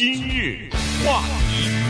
[0.00, 0.70] 今日
[1.04, 1.87] 话题，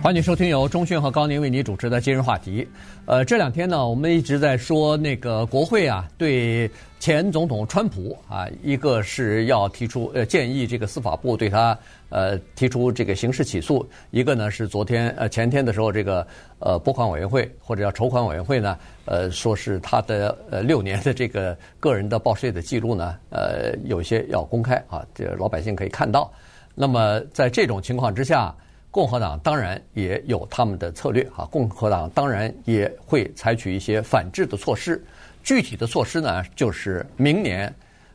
[0.00, 2.66] 欢迎收听由钟讯和高宁为你主持的今日话题。
[3.04, 11.76] 呃，这两天呢，我们一直在说那个国会啊，对前总统川普啊，一个是要提出呃建议这个司法部对他
[12.10, 16.26] 呃提出这个刑事起诉，一个呢是昨天呃前天的时候这个
[16.60, 26.32] 呃拨款委员会或者叫筹款委员会呢呃说是他的呃六年的这个个人的报税的记录呢呃有些要公开啊，这老百姓可以看到。
[26.74, 28.54] 那么在这种情况之下，
[28.90, 35.02] 共和党当然也有他们的策略啊，共和党当然也会采取一些反制的措施。
[35.44, 37.72] 具体的措施呢，就是明年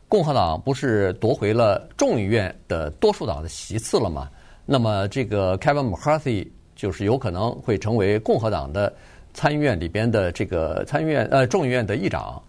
[0.08, 4.28] 共和党不是夺回了众议院的多数党的席次了吗？
[4.66, 8.92] 那么这个 Kevin McCarthy 就是有可能会成为共和党的
[9.32, 12.42] 参议院里边的这个参议院呃众议院的议长。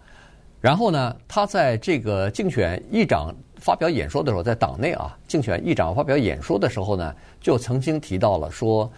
[0.60, 3.34] 然后呢，他在这个竞选议长
[3.66, 8.88] 发表演说的时候，在党内啊竞选议长发表演说的时候呢，就曾经提到了说，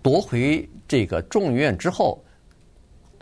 [0.00, 2.24] 夺回这个众议院之后，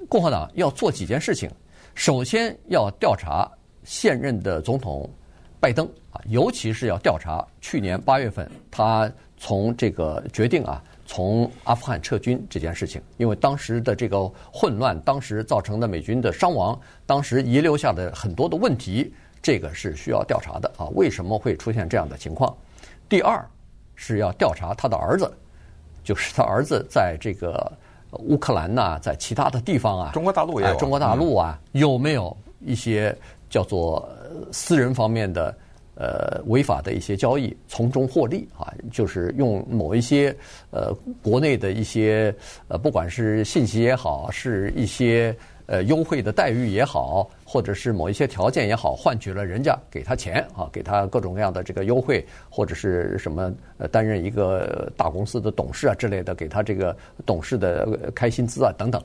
[0.08, 1.50] 共和党要做几件事情。
[1.96, 3.50] 首先要调查
[3.82, 5.10] 现任的总统
[5.58, 20.86] 拜登啊，尤其是要调查去年八月份他从这个决定啊从阿富汗撤军这件事情，因为当时的这个混乱，当时造成的美军的伤亡，当时遗留下的很多的问题，这个是需要调查的啊。
[20.94, 22.56] 为什么会出现这样的情况？
[23.08, 23.44] 第二
[23.94, 25.30] 是要调查他的儿子，
[26.02, 27.70] 就是他儿子在这个。
[28.26, 33.16] 乌克兰呐，在其他的地方啊，中国大陆也有，中国大陆啊，有没有一些
[33.48, 34.06] 叫做
[34.52, 35.56] 私人方面的
[35.94, 38.70] 呃违法的一些交易，从中获利啊？
[38.90, 40.36] 就是用某一些
[40.72, 42.34] 呃国内的一些
[42.68, 45.34] 呃，不管是信息也好，是一些。
[45.66, 59.00] 呃，优惠的待遇也好，或者是某一些条件也好，换取了人家给他钱啊，给他各种各样的这个优惠，或者是什么呃，担任一个大公司的董事啊之类的，给他这个董事的开薪资啊等等，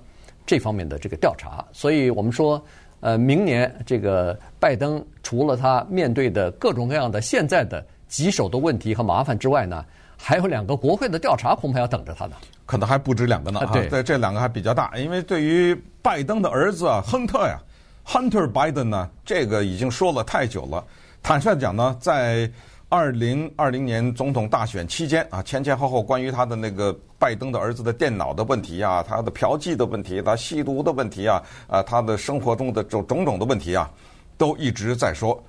[0.45, 1.63] 这方面的这个调查。
[1.71, 2.61] 所以我们说，
[3.01, 9.85] 呃，明年这个拜登除了他面对的各种各样的现在的棘手的问题和麻烦之外呢，
[10.17, 12.35] 还有两个国会的调查恐怕要等着他呢。
[12.67, 17.57] 可能还不止两个呢，啊，对，这这两个还比较大，因为对于拜登的儿子啊，亨特呀
[18.05, 20.83] ，Hunter Biden 呢，这个已经说了太久了。
[21.23, 22.51] 坦率讲呢，在
[22.89, 33.89] 二零二零年总统大选期间啊，前前后后关于他的那个拜登的儿子的电脑的问题啊，他的嫖妓的问题，他吸毒的问题啊，啊，他的生活中的种种种的问题啊，
[34.37, 35.41] 都一直在说。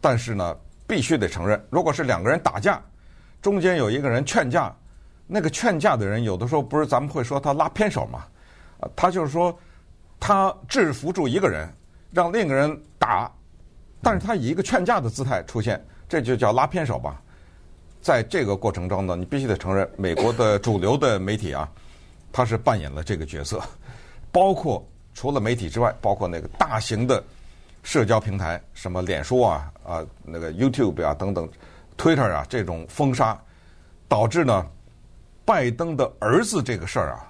[0.00, 0.56] 但是呢，
[0.86, 2.80] 必须得承认，如果是两个人打架，
[3.42, 4.72] 中间有一个人劝架。
[5.32, 8.24] 那个劝架的人，有的时候不是咱们会说他拉偏手嘛？
[8.80, 9.56] 啊，他就是说
[10.18, 11.72] 他制服住一个人，
[12.10, 13.30] 让另一个人打，
[14.02, 17.22] 但是他以一个劝架的姿态出现，这就叫拉偏手吧。
[18.02, 21.70] 在这个过程中呢，你必须得承认，美国的主流的媒体啊，
[22.32, 23.62] 他是扮演了这个角色，
[24.32, 27.22] 包括除了媒体之外，包括那个大型的
[27.84, 31.48] 社交平台，什么脸书啊啊，那个 YouTube 啊等等
[31.96, 33.40] ，Twitter 啊这种封杀，
[34.08, 34.66] 导致呢。
[35.50, 37.26] 拜登的儿子这个事儿啊，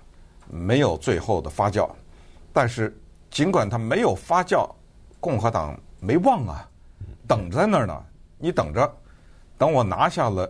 [0.47, 1.89] 没有最后的发酵，
[2.53, 2.95] 但是
[3.31, 4.69] 尽管他没有发酵，
[5.19, 6.69] 共和党没忘啊，
[7.27, 8.05] 等在那儿呢。
[8.37, 8.95] 你等着，
[9.57, 10.47] 等我拿下了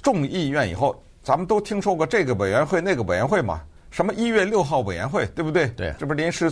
[0.00, 3.60] 众议院以后，咱们都听说过这个委员会那个委员会嘛？
[3.90, 5.68] 什么一月六号委员会，对不对？
[5.68, 6.50] 对，这不是临时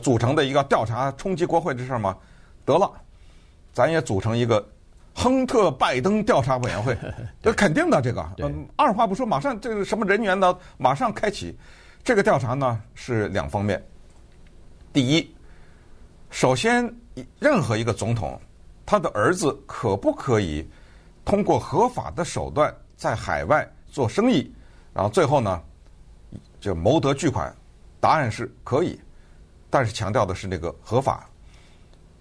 [0.00, 2.16] 组成的一个调查冲击国会的事儿吗？
[2.64, 2.88] 得了，
[3.72, 4.64] 咱也组成一个。
[5.14, 6.96] 亨特拜登调查委员会，
[7.42, 10.56] 这肯定的，这个，嗯，二话不说，马上这个什么人员呢？
[10.78, 11.56] 马上开启
[12.02, 13.82] 这个调查呢，是两方面。
[14.92, 15.34] 第一，
[16.30, 16.92] 首先，
[17.38, 18.40] 任何一个总统，
[18.86, 20.68] 他的儿子可不可以
[21.24, 24.50] 通过合法的手段在海外做生意，
[24.94, 25.62] 然后最后呢，
[26.58, 27.54] 就谋得巨款？
[28.00, 28.98] 答案是可以，
[29.70, 31.28] 但是强调的是那个合法。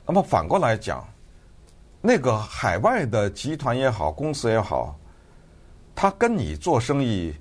[0.05, 1.07] 那么反过来讲。
[2.01, 4.99] 那个海外的集团也好，公司也好，
[5.93, 7.33] 他跟你做生意，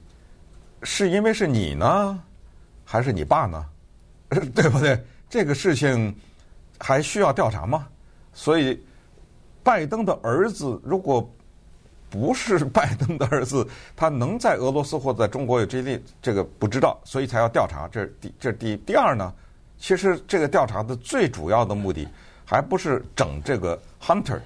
[0.83, 2.23] 是因为是你呢，
[2.85, 3.67] 还是你爸呢？
[4.55, 5.03] 对不对？
[5.29, 6.15] 这个事情
[6.79, 7.89] 还需要调查吗？
[8.33, 8.79] 所以，
[9.63, 11.29] 拜登的儿子如果
[12.11, 13.67] 不是拜登的儿子，
[13.97, 17.89] 他能在俄罗斯或在中国有这力，这个不知道，所以才要调查。
[17.89, 19.33] 这是第这是第第二呢？
[19.79, 22.07] 其实这个调查的最主要的目的，
[22.45, 24.41] 还不是整这个 Hunter。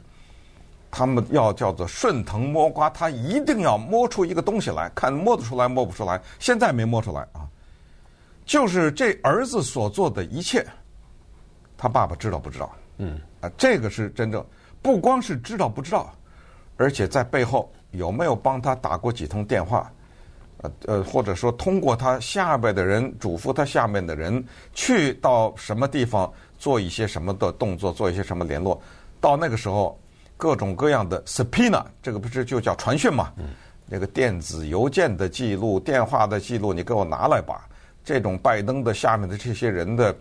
[0.96, 6.20] 他们要叫做顺藤摸瓜，他一定要摸出一个东西来，看摸得出来摸不出来。
[6.38, 7.42] 现在没摸出来啊，
[8.46, 10.64] 就是这儿子所做的一切，
[11.76, 12.72] 他爸爸知道不知道？
[12.98, 14.46] 嗯，啊，这个是真正
[14.80, 16.14] 不光是知道不知道，
[16.76, 19.90] 而且在背后有没有帮他打过几通电话？
[20.58, 24.42] 呃呃，或者说通过他下边的人嘱咐他下面的人
[24.72, 28.80] 去到什么地方做一些什么的动作，做一些什么联络？
[29.20, 29.98] 到那个时候，
[30.44, 33.32] 各种各样的 subpoena，这个不是就叫传讯嘛？
[33.38, 33.46] 嗯，
[33.86, 37.66] 那个电子邮件的记录、电话的记录，你给我拿来吧。
[38.04, 40.14] 这种拜登的下面的这些人的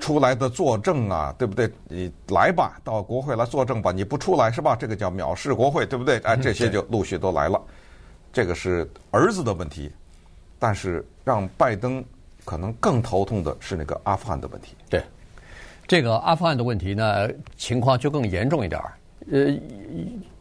[0.00, 1.70] 出来的作证啊，对不对？
[1.84, 3.92] 你来吧，到国会来作证吧。
[3.92, 4.74] 你不出来是吧？
[4.74, 6.18] 这个叫藐视国会，对不对？
[6.24, 7.62] 哎，这些就陆续都来了。
[8.32, 9.92] 这个是儿子的问题，
[10.58, 12.04] 但是让拜登
[12.44, 14.74] 可能更头痛的是那个阿富汗的问题。
[14.90, 15.00] 对，
[15.86, 18.92] 这个阿富汗的问题呢，情况就更严重一点儿。
[19.30, 19.58] 呃，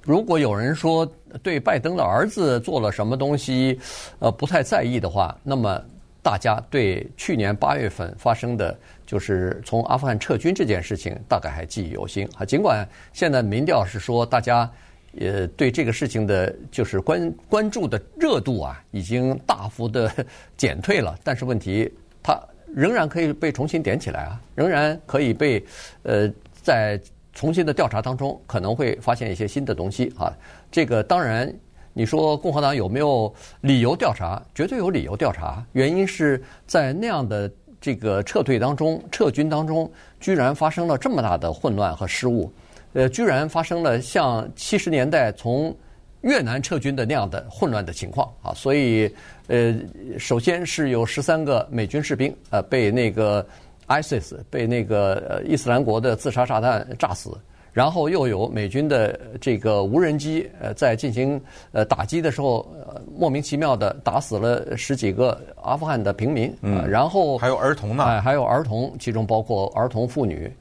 [0.02, 1.10] 如果有人说
[1.42, 3.80] 对拜登的儿子做了什么东西，
[4.20, 5.82] 呃，不太在意的话，那么
[6.22, 12.46] 大家对去年八月份发生的就是从阿富汗撤军这件事情，大概还记忆犹新啊。
[12.46, 14.70] 尽管现在民调是说大家。
[15.18, 20.12] 呃，对这个事情的，就是关关注的热度啊，已经大幅的
[20.58, 21.18] 减退了。
[21.24, 21.90] 但是问题，
[22.22, 22.38] 它
[22.68, 25.66] 仍然可以被重新点起来啊，仍然可以被
[26.04, 26.30] 呃，
[26.62, 27.00] 在
[27.36, 30.34] 重新的调查当中，可能会发现一些新的东西啊。
[30.72, 31.54] 这个当然，
[31.94, 34.42] 你说共和党有没有理由调查？
[34.56, 35.64] 绝对有理由调查。
[35.74, 42.52] 原因是在那样的这个撤退当中、撤军当中，居然发生了这么大的混乱和失误。
[42.94, 45.76] 呃，居然发生了像七十年代从
[46.22, 48.54] 越南撤军的那样的混乱的情况啊！
[48.56, 49.14] 所以，
[49.48, 49.76] 呃，
[50.18, 53.46] 首先是有十三个美军士兵呃被那个
[53.88, 57.38] ISIS 被那个呃伊斯兰国的自杀炸弹炸死，
[57.72, 61.40] 然后又有美军的这个无人机呃在进行
[61.72, 70.52] 呃打击的时候，呃，莫名其妙的打死了十几个阿富汗的平民，嗯，然后还有儿童呢，哎，还有儿童，其中包括儿童妇女。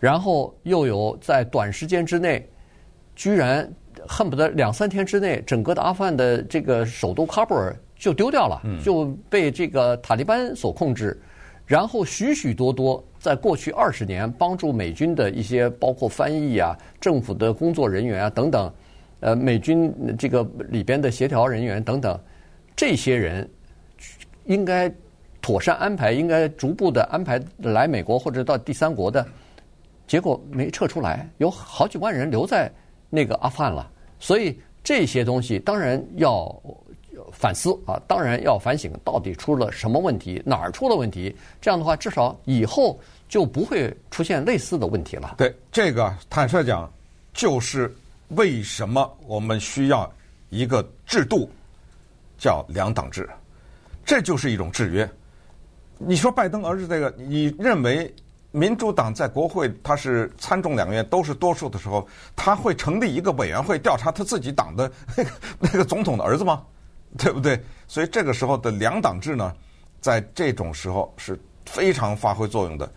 [0.00, 2.46] 然后又有在短时间之内，
[3.16, 3.66] 居然
[4.06, 11.18] 恨不得两三天之内，整个的阿富汗的这个首都喀布尔就丢掉了，就被这个塔利班所控制。
[11.66, 18.72] 然后许许多多在过去二十年帮助美军的一些，包括翻译啊、政府的工作人员啊等等，
[19.20, 22.20] 呃，美军这个里边的协调人员等等，
[22.76, 23.48] 这些人
[24.44, 24.92] 应该
[25.40, 29.26] 妥善安排，应该逐步的安排来美国或者到第三国的。
[30.06, 32.70] 结果没撤出来，有好几万人留在
[33.08, 33.90] 那个阿富汗了。
[34.18, 36.54] 所以这些东西当然要
[37.32, 41.34] 反思啊，当然要反省，到底出了什么问题，哪儿出了问题？
[41.60, 42.98] 这样的话，至少以后
[43.28, 45.34] 就不会出现类似的问题了。
[45.38, 46.90] 对，这个坦率讲，
[47.32, 47.94] 就是
[48.28, 50.10] 为什么我们需要
[50.50, 51.50] 一个制度
[52.38, 53.28] 叫两党制，
[54.04, 55.08] 这就是一种制约。
[55.98, 58.12] 你说拜登儿子这个，你认为？
[58.56, 62.06] 民主党在国会，他是参众两院都是多数的时候，
[62.36, 66.62] 他会成立一个委员会调查他自己党的 那个那个总统的儿子吗？
[67.16, 67.60] 对不对？
[67.86, 69.54] 所以这个时候的两党制呢，
[70.00, 72.90] 在这种时候是非常发挥作用的。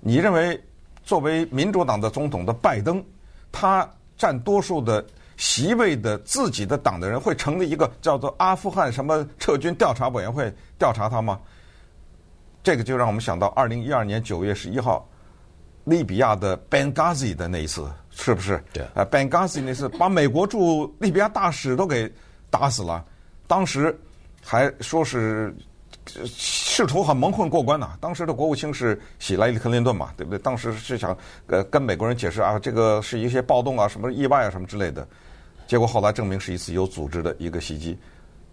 [0.00, 0.62] 你认为
[1.02, 3.04] 作为民主党的总统的拜登，
[3.50, 5.04] 他占多数的
[5.36, 11.40] 席位的自己的党的人会成立一个叫做阿富汗什么撤军调查委员会调查他吗？
[12.62, 15.06] 这个就让我们想到二零一二年九月十一号，
[15.84, 18.62] 利比亚的 Benghazi 的那一次，是不是？
[18.72, 18.82] 对。
[18.94, 22.10] 啊，Benghazi 那次把美国驻利比亚大使都给
[22.48, 23.04] 打死了，
[23.46, 23.98] 当时
[24.42, 25.54] 还说是
[26.06, 27.96] 试图很蒙混过关呐。
[28.00, 30.38] 当时的国务卿是希拉里·克林顿嘛，对不对？
[30.38, 35.06] 当时是想呃跟美国人解释啊，这个是一些暴动啊、什么意外啊、什么之类的。
[35.66, 37.98] 结果后来证明是一次有组织的一个袭击，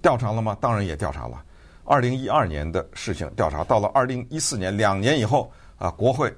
[0.02, 0.58] 调查了吗？
[0.62, 1.44] 当然也调查了。
[1.84, 6.34] 二零一二年的事情调查，到了二零一四年两年以后啊，国会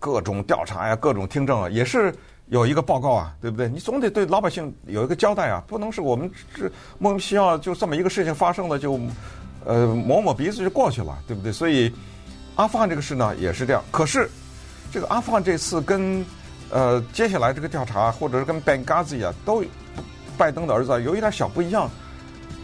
[0.00, 2.12] 各种调查呀，各种听证啊，也是
[2.50, 3.68] 有一个报告啊，对不对？
[3.68, 8.98] 你总得对老百姓有一个交代啊，不能是我们这莫名其妙就这么一个事情发生了就
[9.64, 11.52] 呃抹抹鼻子就过去了，对不对？
[11.52, 11.92] 所以
[12.56, 13.82] 阿富汗这个事呢也是这样。
[13.90, 14.30] 可是
[14.90, 16.24] 这个阿富汗这次跟
[16.70, 19.62] 呃接下来这个调查，或者是跟 Benghazi 啊，都
[20.38, 21.90] 拜登的儿子有一点小不一样，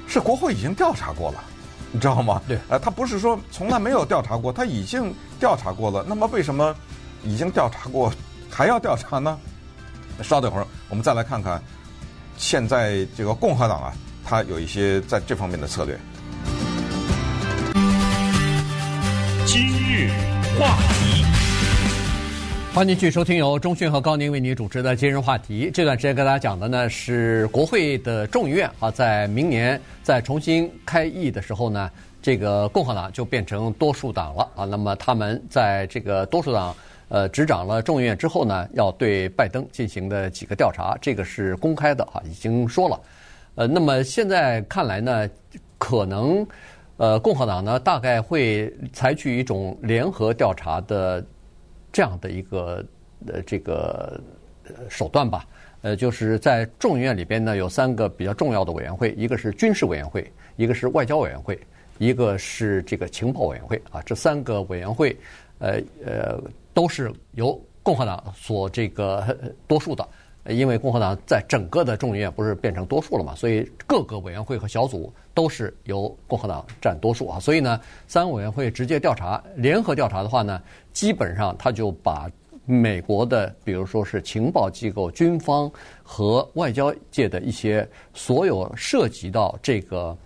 [0.07, 1.45] 是国会已经调查过了。
[1.93, 2.41] 你知道吗？
[2.49, 6.05] 对，呃，他不是说从来没有调查过，他已经调查过了。
[6.09, 6.75] 那么为什么
[7.23, 8.11] 已经调查过
[8.51, 9.39] 还要调查呢？
[10.23, 11.63] 稍等会儿，我们再来看看
[12.37, 13.93] 现在这个共和党啊，
[14.25, 15.99] 他有一些在这方面的策略。
[19.47, 20.11] 今日
[20.59, 21.25] 话题。
[22.75, 25.71] 欢迎继续收听由中讯和高宁为您主持的今日话题。
[25.73, 31.89] 这段时间跟大家讲的呢是国会的众议院啊，在明年在重新开议的时候呢，
[32.21, 34.65] 这个共和党就变成多数党了啊。
[34.65, 36.75] 那么他们在这个多数党
[37.09, 43.01] 呃执掌了众议院之后呢，要对拜登进行的几个调查，这个是公开的啊，已经说了。
[43.57, 45.31] 呃，那么现在看来呢，
[45.79, 46.47] 可能
[46.97, 51.25] 呃共和党呢大概会采取一种联合调查的
[51.93, 52.85] 这样的一个
[53.27, 54.21] 呃这个
[54.89, 55.47] 手段吧。
[55.83, 61.61] 呃，就是在众议院里边呢，有三个比较重要的委员会，一个是军事委员会，一个是外交委员会，
[61.99, 64.01] 一个是这个情报委员会啊。
[64.01, 65.15] 这三个委员会，
[65.59, 66.43] 呃呃，
[66.75, 69.25] 都是由共和党所这个
[69.67, 70.07] 多数的，
[70.49, 77.41] 因为共和党在整个的众议院不是变成多数了嘛，所以各个委员会和小组都是由共和党占多数啊。
[77.41, 80.61] 所以呢，三委员会直接调查，联合调查的话呢，
[80.93, 82.31] 基本上他就把。
[82.67, 85.71] 美国的，比如说是情报机构、军方
[86.03, 90.17] 和外交界的一些所有涉及到这个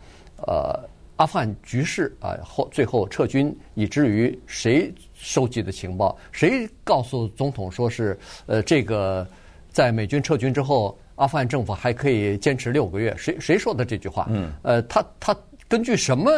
[0.46, 0.88] 呃
[1.18, 9.24] 阿富汗局势啊，后最后撤军，以至于谁收集的情报，谁告诉总统说是呃这个
[9.70, 14.26] 在美军撤军之后，阿富汗政府还可以坚持六个月，谁谁说的这句话？
[14.30, 15.36] 嗯，呃，他他
[15.68, 16.30] 根据什么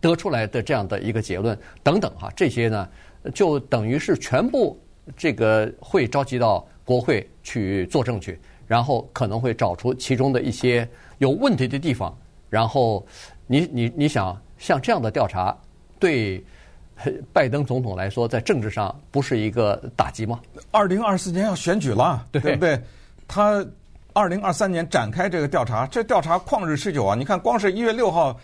[0.00, 2.88] 得出来的这样的一个结论等等哈，这些呢
[3.34, 4.78] 就等于是全部。
[5.16, 10.86] 这个会召集到国会去作证去，然后可能会找出其中的一些
[11.16, 12.14] 有问题的地方，
[12.50, 13.06] 然后
[13.48, 15.56] 你你你想像这样的调查，
[15.98, 16.40] 对
[17.32, 20.38] 拜登总统来说，在政治上不是一个打击吗？
[20.70, 22.80] 二零二四年要选举了，对不对？
[23.26, 23.66] 他
[24.12, 27.16] 二零二三年展开这个调查，这调查旷日持久啊！
[27.16, 28.38] 你看，光是一月六号。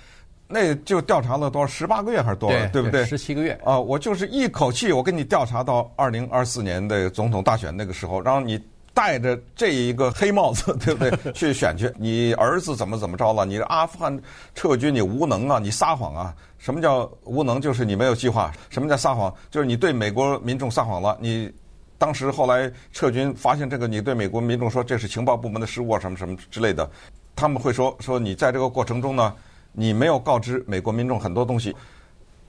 [0.46, 1.66] 那就调查了多少？
[1.66, 2.58] 十八个月还是多少？
[2.58, 3.02] 对，对不对？
[3.06, 3.80] 十七个月啊！
[3.80, 8.60] 我就是一口气，我给你调查到二零二四年的总统大选那个时候，然后你
[8.94, 11.32] 戴着这一个黑帽子， 对不对？
[11.34, 11.92] 去选去。
[11.98, 13.44] 你儿子怎么怎么着了？
[13.44, 14.18] 你的阿富汗
[14.54, 15.58] 撤军，你无能啊！
[15.60, 16.34] 你撒谎啊！
[16.58, 17.60] 什么叫无能？
[17.60, 18.52] 就是你没有计划。
[18.70, 19.34] 什么叫撒谎？
[19.50, 21.18] 就是你对美国民众撒谎了。
[21.20, 21.52] 你
[21.98, 26.88] 当时后来撤军，发现这个，你对美国民众说这是情报部门的失误啊，什么什么之类的。
[27.34, 29.34] 他们会说说你在这个过程中呢。
[29.76, 31.74] 你没有告知美国民众很多东西，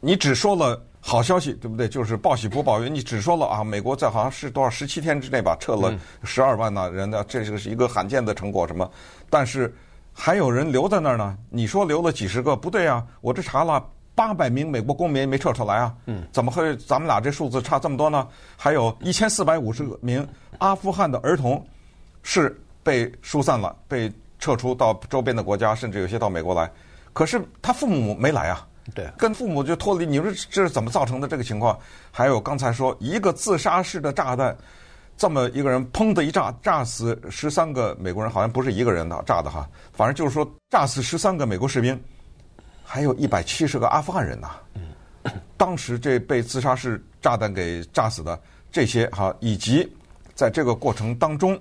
[0.05, 1.89] 你只说了好消息，对不对？
[1.89, 2.87] 就是报喜不报忧。
[2.87, 5.91] 你只说了啊，美国在好像是多少十七天之内吧，撤了
[6.23, 8.87] 十二万呢人的，这个是一个罕见的成果什么？
[9.31, 9.73] 但是
[10.13, 11.35] 还有人留在那儿呢。
[11.49, 13.83] 你说留了几十个，不对啊，我这查了
[14.13, 15.91] 八百名美国公民没撤出来啊。
[16.05, 18.27] 嗯，怎么会咱们俩这数字差这么多呢？
[18.55, 20.23] 还有一千四百五十名
[20.59, 21.65] 阿富汗的儿童
[22.21, 26.69] 是被疏散了，被撤出到周边的国家，甚至有些到美国来。
[27.11, 30.05] 可是他父母没来啊，对，跟父母就脱离。
[30.05, 31.75] 你说这是怎么造成的这个情况？
[32.11, 34.55] 还有刚才说一个自杀式的炸弹，
[35.17, 41.99] 这么一个人砰的一炸，炸死十三个美国人，好像不是一个人的炸的哈，反正就是说炸死十三个美国士兵，
[42.83, 44.51] 还有一百七十个阿富汗人呐。
[45.57, 48.39] 当时这被自杀式炸弹给炸死的
[48.71, 49.91] 这些哈，以及
[50.35, 51.59] 在这个过程当中，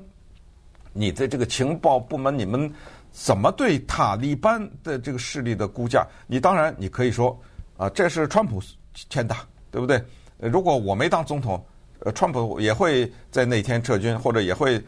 [0.93, 2.71] 你的这个情报部门，你们。
[3.16, 6.04] 怎么对塔利班的这个势力的估价？
[6.26, 7.40] 你当然你可以说
[7.76, 8.61] 啊，这是川普
[9.09, 9.35] 签的，
[9.71, 10.02] 对不对？
[10.38, 11.64] 如果我没当总统，
[12.12, 14.83] 川普也会在那天撤军，或者也会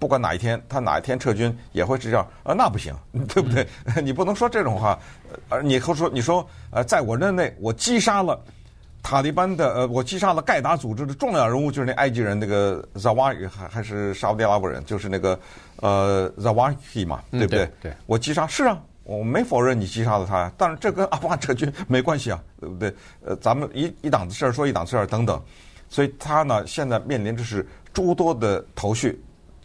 [0.00, 2.92] 不管哪一天他哪一天撤军也会是这样啊，那不行，
[3.32, 3.64] 对不对？
[4.02, 4.98] 你不能说这种话，
[5.48, 8.42] 而你和说你说呃，在我任内我击杀了
[9.02, 15.38] 塔利班的呃，我击杀了盖达组织的重要人物，就是那埃及人那个扎瓦尔还还是沙乌地阿拉伯人，就是那个。
[15.82, 17.64] 呃，Zawahiri 嘛，对不对？
[17.80, 22.94] 对，对我击杀是啊，我没否认你击杀了他呀，但是这跟阿富汗撤军没关系啊，对不对？
[23.24, 25.42] 呃，咱们一一档子事儿说一档子事儿等等，
[25.88, 29.18] 所以他呢现在面临的是诸多的头绪，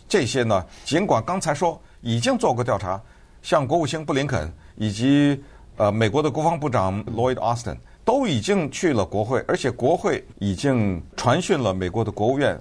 [0.07, 2.97] 这些呢尽管刚才说已经做过调查，
[3.41, 5.37] 像国务卿布林肯以及
[5.75, 12.57] 呃美国的国防部长 Lloyd Austin 都已经去了国会，而且国会已经传讯了美国的国务院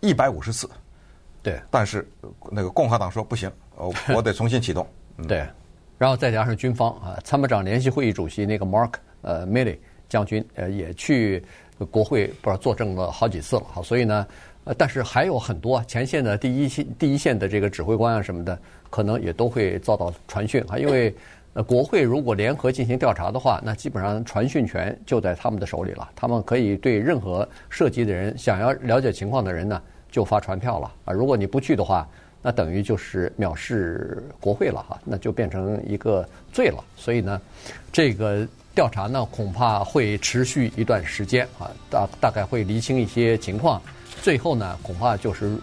[0.00, 0.68] 一百五十次。
[1.42, 2.08] 对，但是
[2.50, 4.84] 那个共和党说不行，呃，我得重新启动。
[5.18, 5.46] 嗯、对，
[5.98, 11.44] 然后再加上军方啊，参谋长联席会议主席那个 Mark 呃 Milley 将军呃也去
[11.90, 14.26] 国会不知道作证了好几次了好，所以呢，
[14.64, 18.58] 呃，但是还有很多前线的第一线第一线的这个指挥官啊什么的，
[18.90, 21.14] 可能也都会遭到传讯啊，因为
[21.56, 29.82] 呃国会如果联合进行调查的话，那基本上传讯权就在他们的手里了，他们可以对任何涉及的人、想要了解情况的人呢。
[30.08, 31.12] 就发传票了啊！
[31.12, 32.08] 如果你不去的话，
[32.40, 36.82] 那等于就是藐视国会了哈，那就变成一个罪了。
[36.96, 37.38] 所以呢，
[37.92, 43.82] 这个调查呢恐怕会持续一段时间啊，大大概会厘清一些情况，
[44.22, 45.54] 最后呢恐怕就是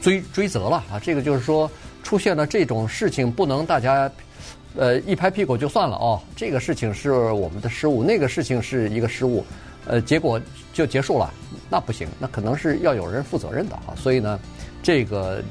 [0.00, 0.98] 追追责了啊。
[1.02, 1.70] 这个就是说
[2.02, 4.10] 出现了这种事情，不能大家
[4.76, 6.20] 呃一拍屁股就算了哦。
[6.36, 9.44] 这个事情是我们的失误，那个事情是一个失误，
[9.86, 10.40] 呃，结果
[10.72, 11.32] 就结束了。
[11.68, 13.94] 那不行，那可能是要有人负责任的哈。
[13.96, 14.38] 所以呢，
[14.82, 15.42] 这个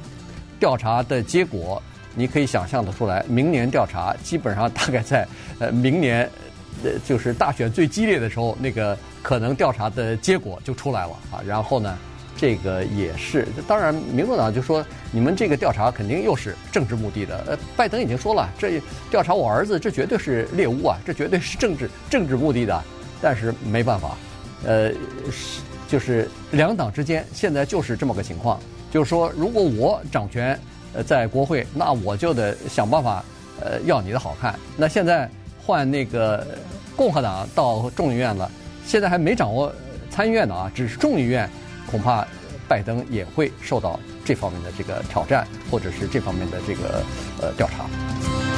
[0.60, 1.82] 调查的结果
[2.16, 5.28] 你可以想象得出来，明年调查基本上大概在
[5.60, 6.30] 呃明年，
[6.84, 11.40] 呃就是大选最激烈的时候，那个可能调查的结果就出来了啊。
[11.46, 11.98] 然后呢，
[12.40, 17.44] 这个也是，当然民主党就说你们这个调查肯定又是政治目的的。
[17.48, 18.82] 呃，拜登已经说了，这
[19.12, 22.84] 调查我儿子，这绝对是猎巫啊，这绝对是政治政治目的的。
[23.22, 24.18] 但是没办法，
[24.66, 24.90] 呃，
[25.30, 30.58] 是就是两党之间现在就是这么个情况，就是说如果我掌权。
[30.92, 33.24] 呃，在国会，那我就得想办法，
[33.62, 34.58] 呃，要你的好看。
[34.76, 35.30] 那现在
[35.64, 36.48] 换那个
[36.96, 38.52] 共和党到众议院了，
[38.88, 39.72] 现在还没掌握
[40.10, 41.48] 参议院呢啊，只是众议院，
[41.90, 42.26] 恐怕
[42.68, 47.04] 拜登也会受到这方面的这个挑战，或者是这方面的这个
[47.42, 48.49] 呃调查。